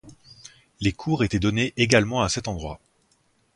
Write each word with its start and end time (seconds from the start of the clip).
Les 0.79 0.93
cours 0.93 1.23
étaient 1.23 1.37
donnés 1.37 1.73
également 1.77 2.23
à 2.23 2.29
cet 2.29 2.47
endroit. 2.47 2.79